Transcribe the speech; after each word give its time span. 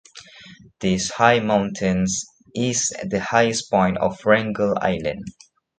This 0.79 1.11
high 1.11 1.41
mountain 1.41 2.05
is 2.55 2.89
the 3.05 3.19
highest 3.19 3.69
point 3.69 3.97
of 3.99 4.25
Wrangel 4.25 4.73
Island. 4.81 5.21